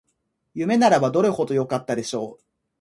[0.55, 2.43] 夢ならばどれほどよかったでしょう